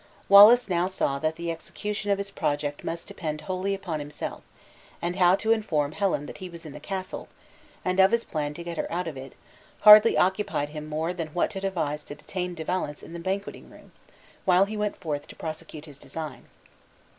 [0.27, 4.41] Wallace now saw that the execution of his project must depend wholly upon himself;
[4.99, 7.27] and how to inform Helen that he was in the castle,
[7.85, 9.33] and of his plan to get her out of it,
[9.81, 13.69] hardly occupied him more than what to devise to detain De Valence in the banqueting
[13.69, 13.91] room,
[14.43, 16.45] while he went forth to prosecute his design.